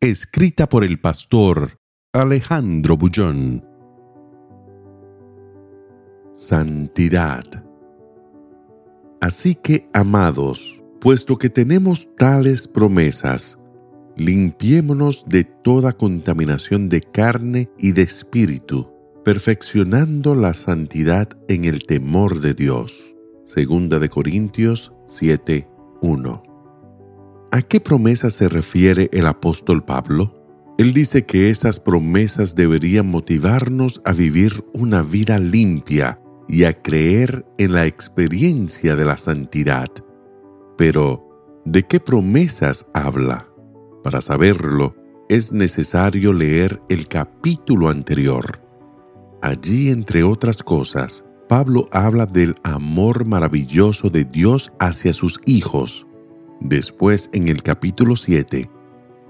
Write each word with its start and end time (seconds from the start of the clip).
Escrita 0.00 0.68
por 0.68 0.84
el 0.84 1.00
pastor 1.00 1.80
Alejandro 2.12 2.96
Bullón. 2.96 3.66
Santidad. 6.32 7.42
Así 9.20 9.56
que, 9.56 9.88
amados, 9.92 10.80
puesto 11.00 11.36
que 11.36 11.50
tenemos 11.50 12.08
tales 12.16 12.68
promesas, 12.68 13.58
limpiémonos 14.16 15.24
de 15.26 15.42
toda 15.42 15.92
contaminación 15.92 16.88
de 16.88 17.00
carne 17.00 17.68
y 17.76 17.90
de 17.90 18.02
espíritu, 18.02 18.92
perfeccionando 19.24 20.36
la 20.36 20.54
santidad 20.54 21.28
en 21.48 21.64
el 21.64 21.82
temor 21.88 22.40
de 22.40 22.54
Dios. 22.54 23.16
Segunda 23.44 23.98
de 23.98 24.08
Corintios 24.08 24.92
7:1. 25.08 26.47
¿A 27.50 27.62
qué 27.62 27.80
promesa 27.80 28.28
se 28.28 28.48
refiere 28.50 29.08
el 29.10 29.26
apóstol 29.26 29.82
Pablo? 29.82 30.34
Él 30.76 30.92
dice 30.92 31.24
que 31.24 31.48
esas 31.48 31.80
promesas 31.80 32.54
deberían 32.54 33.10
motivarnos 33.10 34.02
a 34.04 34.12
vivir 34.12 34.64
una 34.74 35.02
vida 35.02 35.38
limpia 35.38 36.20
y 36.46 36.64
a 36.64 36.74
creer 36.74 37.46
en 37.56 37.72
la 37.72 37.86
experiencia 37.86 38.96
de 38.96 39.04
la 39.06 39.16
santidad. 39.16 39.88
Pero, 40.76 41.62
¿de 41.64 41.84
qué 41.84 42.00
promesas 42.00 42.86
habla? 42.92 43.48
Para 44.04 44.20
saberlo, 44.20 44.94
es 45.30 45.50
necesario 45.50 46.34
leer 46.34 46.82
el 46.90 47.08
capítulo 47.08 47.88
anterior. 47.88 48.60
Allí, 49.40 49.88
entre 49.88 50.22
otras 50.22 50.62
cosas, 50.62 51.24
Pablo 51.48 51.88
habla 51.92 52.26
del 52.26 52.54
amor 52.62 53.26
maravilloso 53.26 54.10
de 54.10 54.26
Dios 54.26 54.70
hacia 54.80 55.14
sus 55.14 55.40
hijos. 55.46 56.07
Después, 56.60 57.30
en 57.32 57.48
el 57.48 57.62
capítulo 57.62 58.16
7, 58.16 58.68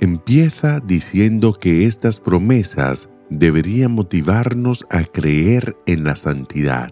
empieza 0.00 0.80
diciendo 0.80 1.52
que 1.52 1.86
estas 1.86 2.20
promesas 2.20 3.08
deberían 3.30 3.92
motivarnos 3.92 4.86
a 4.90 5.02
creer 5.02 5.76
en 5.86 6.04
la 6.04 6.16
santidad. 6.16 6.90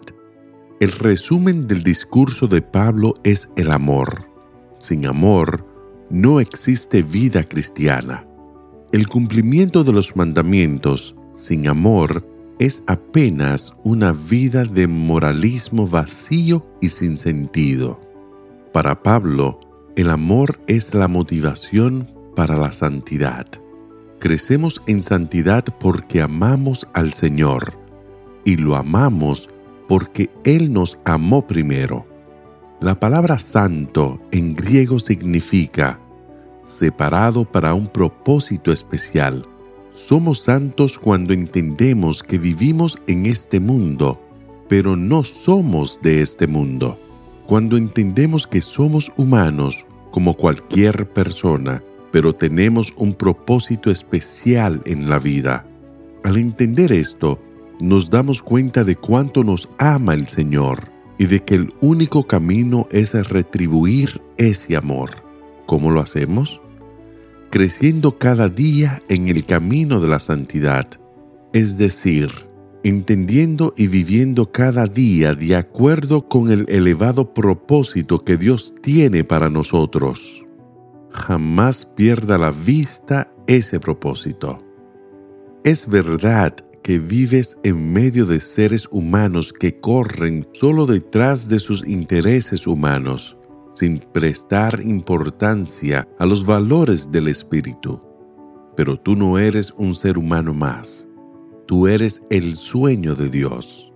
El 0.81 0.91
resumen 0.93 1.69
del 1.69 1.83
discurso 1.83 2.47
de 2.47 2.61
Pablo 2.61 3.15
es 3.23 3.49
el 3.57 3.71
amor. 3.71 4.29
Sin 4.79 5.07
amor, 5.07 5.65
no 6.11 6.41
existe 6.41 7.03
vida 7.03 7.45
cristiana. 7.45 8.27
El 8.93 9.07
cumplimiento 9.07 9.85
de 9.85 9.93
los 9.93 10.17
mandamientos 10.17 11.17
sin 11.33 11.69
amor 11.69 12.27
es 12.59 12.83
apenas 12.87 13.73
una 13.83 14.13
vida 14.13 14.65
de 14.65 14.87
moralismo 14.87 15.87
vacío 15.87 16.65
y 16.81 16.89
sin 16.89 17.17
sentido. 17.17 18.01
Para 18.73 19.03
Pablo, 19.03 19.61
el 19.97 20.11
amor 20.11 20.61
es 20.67 20.93
la 20.93 21.07
motivación 21.07 22.11
para 22.35 22.57
la 22.57 22.73
santidad. 22.73 23.47
Crecemos 24.19 24.83
en 24.89 25.05
santidad 25.05 25.65
porque 25.79 26.21
amamos 26.21 26.89
al 26.95 27.13
Señor 27.13 27.79
y 28.45 28.57
lo 28.57 28.75
amamos 28.75 29.49
porque 29.89 30.31
Él 30.45 30.73
nos 30.73 30.99
amó 31.05 31.47
primero. 31.47 32.07
La 32.81 32.99
palabra 32.99 33.39
santo 33.39 34.21
en 34.33 34.55
griego 34.55 34.99
significa 34.99 36.01
separado 36.63 37.45
para 37.45 37.73
un 37.73 37.87
propósito 37.87 38.73
especial. 38.73 39.47
Somos 39.93 40.41
santos 40.41 40.99
cuando 40.99 41.33
entendemos 41.33 42.23
que 42.23 42.39
vivimos 42.39 42.99
en 43.07 43.27
este 43.27 43.61
mundo, 43.61 44.21
pero 44.69 44.97
no 44.97 45.23
somos 45.23 46.01
de 46.03 46.21
este 46.21 46.49
mundo. 46.49 46.99
Cuando 47.47 47.77
entendemos 47.77 48.47
que 48.47 48.63
somos 48.63 49.13
humanos 49.17 49.87
como 50.11 50.35
cualquier 50.35 51.09
persona, 51.13 51.83
pero 52.11 52.35
tenemos 52.35 52.93
un 52.97 53.13
propósito 53.13 53.91
especial 53.91 54.81
en 54.87 55.11
la 55.11 55.19
vida. 55.19 55.67
Al 56.23 56.37
entender 56.37 56.93
esto, 56.93 57.41
nos 57.81 58.09
damos 58.09 58.43
cuenta 58.43 58.85
de 58.85 58.97
cuánto 58.97 59.45
nos 59.45 59.69
ama 59.79 60.15
el 60.15 60.29
Señor 60.29 60.91
y 61.19 61.27
de 61.27 61.43
que 61.43 61.57
el 61.57 61.75
único 61.81 62.27
camino 62.27 62.89
es 62.91 63.13
retribuir 63.29 64.23
ese 64.37 64.77
amor. 64.77 65.11
¿Cómo 65.67 65.91
lo 65.91 66.01
hacemos? 66.01 66.61
Creciendo 67.51 68.19
cada 68.19 68.49
día 68.49 69.03
en 69.09 69.29
el 69.29 69.45
camino 69.45 70.01
de 70.01 70.09
la 70.09 70.19
santidad, 70.19 70.89
es 71.53 71.79
decir, 71.79 72.31
entendiendo 72.85 73.73
y 73.79 73.89
viviendo 73.89 74.53
cada 74.53 74.87
día 74.87 75.35
de 75.35 75.57
acuerdo 75.57 76.29
con 76.29 76.51
el 76.51 76.67
elevado 76.69 77.33
propósito 77.33 78.19
que 78.19 78.37
Dios 78.37 78.75
tiene 78.83 79.25
para 79.25 79.49
nosotros. 79.49 80.45
Jamás 81.11 81.87
pierda 81.87 82.37
la 82.37 82.51
vista 82.51 83.33
ese 83.47 83.81
propósito. 83.81 84.59
Es 85.65 85.89
verdad 85.89 86.55
que 86.83 86.99
vives 86.99 87.57
en 87.63 87.95
medio 87.95 88.27
de 88.27 88.41
seres 88.41 88.87
humanos 88.91 89.55
que 89.55 89.81
corren 89.81 90.47
solo 90.53 90.85
detrás 90.85 91.49
de 91.49 91.61
sus 91.61 91.89
intereses 91.89 92.67
humanos, 92.67 93.39
sin 93.75 93.99
prestar 93.99 94.81
importancia 94.83 96.07
a 96.19 96.27
los 96.27 96.45
valores 96.45 97.11
del 97.11 97.29
espíritu. 97.29 97.99
Pero 98.77 99.01
tú 99.01 99.17
no 99.17 99.39
eres 99.39 99.73
un 99.79 99.95
ser 99.95 100.19
humano 100.19 100.53
más 100.53 101.09
Tú 101.67 101.87
eres 101.87 102.23
el 102.29 102.57
sueño 102.57 103.15
de 103.15 103.31
Dios. 103.31 103.93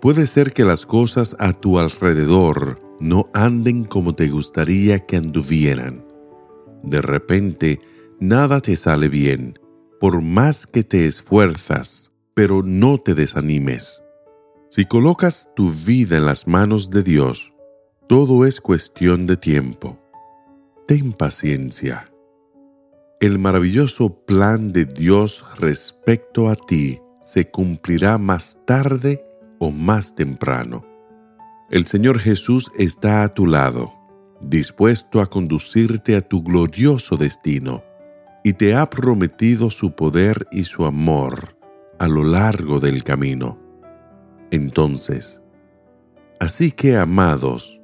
Puede 0.00 0.26
ser 0.26 0.52
que 0.52 0.64
las 0.64 0.86
cosas 0.86 1.36
a 1.40 1.52
tu 1.52 1.78
alrededor 1.78 2.80
no 3.00 3.28
anden 3.34 3.84
como 3.84 4.14
te 4.14 4.28
gustaría 4.28 5.00
que 5.00 5.16
anduvieran. 5.16 6.06
De 6.84 7.00
repente, 7.00 7.80
nada 8.20 8.60
te 8.60 8.76
sale 8.76 9.08
bien, 9.08 9.58
por 9.98 10.22
más 10.22 10.66
que 10.66 10.84
te 10.84 11.06
esfuerzas, 11.06 12.12
pero 12.34 12.62
no 12.62 12.98
te 12.98 13.14
desanimes. 13.14 14.00
Si 14.68 14.84
colocas 14.84 15.50
tu 15.56 15.70
vida 15.70 16.16
en 16.16 16.26
las 16.26 16.46
manos 16.46 16.90
de 16.90 17.02
Dios, 17.02 17.52
todo 18.08 18.46
es 18.46 18.60
cuestión 18.60 19.26
de 19.26 19.36
tiempo. 19.36 19.98
Ten 20.86 21.12
paciencia 21.12 22.11
el 23.22 23.38
maravilloso 23.38 24.24
plan 24.26 24.72
de 24.72 24.84
Dios 24.84 25.44
respecto 25.60 26.48
a 26.48 26.56
ti 26.56 27.00
se 27.20 27.48
cumplirá 27.48 28.18
más 28.18 28.58
tarde 28.66 29.24
o 29.60 29.70
más 29.70 30.16
temprano. 30.16 30.84
El 31.70 31.86
Señor 31.86 32.18
Jesús 32.18 32.72
está 32.76 33.22
a 33.22 33.32
tu 33.32 33.46
lado, 33.46 33.94
dispuesto 34.40 35.20
a 35.20 35.30
conducirte 35.30 36.16
a 36.16 36.20
tu 36.20 36.42
glorioso 36.42 37.16
destino, 37.16 37.84
y 38.42 38.54
te 38.54 38.74
ha 38.74 38.90
prometido 38.90 39.70
su 39.70 39.94
poder 39.94 40.48
y 40.50 40.64
su 40.64 40.84
amor 40.84 41.56
a 42.00 42.08
lo 42.08 42.24
largo 42.24 42.80
del 42.80 43.04
camino. 43.04 43.56
Entonces, 44.50 45.40
así 46.40 46.72
que 46.72 46.96
amados, 46.96 47.80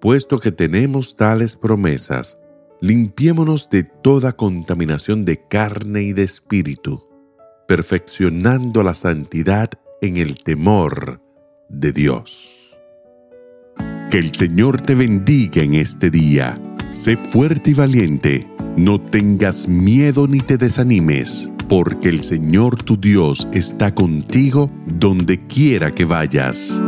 puesto 0.00 0.40
que 0.40 0.52
tenemos 0.52 1.16
tales 1.16 1.54
promesas, 1.54 2.39
limpiémonos 2.80 3.68
de 3.70 3.84
toda 3.84 4.32
contaminación 4.32 5.24
de 5.24 5.40
carne 5.48 6.02
y 6.02 6.12
de 6.12 6.22
espíritu, 6.22 7.06
perfeccionando 7.68 8.82
la 8.82 8.94
santidad 8.94 9.70
en 10.00 10.16
el 10.16 10.42
temor 10.42 11.20
de 11.68 11.92
Dios. 11.92 12.76
Que 14.10 14.18
el 14.18 14.34
Señor 14.34 14.80
te 14.80 14.94
bendiga 14.94 15.62
en 15.62 15.74
este 15.74 16.10
día. 16.10 16.58
Sé 16.88 17.16
fuerte 17.16 17.70
y 17.70 17.74
valiente. 17.74 18.48
No 18.76 19.00
tengas 19.00 19.68
miedo 19.68 20.26
ni 20.26 20.40
te 20.40 20.56
desanimes, 20.56 21.48
porque 21.68 22.08
el 22.08 22.24
Señor 22.24 22.82
tu 22.82 22.96
Dios 22.96 23.46
está 23.52 23.94
contigo 23.94 24.70
donde 24.86 25.46
quiera 25.46 25.94
que 25.94 26.04
vayas. 26.04 26.80